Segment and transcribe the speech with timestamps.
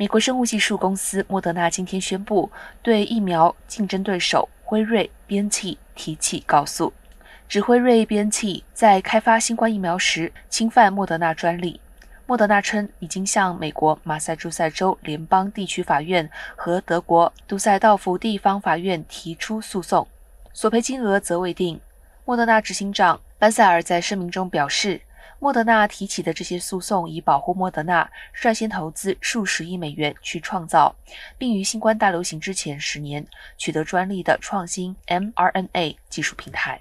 [0.00, 2.50] 美国生物技术公司莫德纳今天宣布，
[2.80, 6.90] 对疫苗竞争对手辉瑞边气提起告诉，
[7.46, 11.78] 指辉瑞边气在开发新冠疫苗时侵犯莫德纳专利。
[12.24, 20.08] 莫德纳称已经向美国马萨诸塞州联邦地区法院和德国杜塞道夫地方法院提出诉讼，
[20.54, 21.78] 索赔金额则未定。
[22.24, 25.02] 莫德纳执行长班塞尔在声明中表示，
[25.42, 30.94] 莫德纳提起的这些诉讼以保护莫德纳率先投资数十亿美元去创造，
[31.38, 36.78] 并于新冠大流行之前十年取得专利的创新 mRNA 技术平台。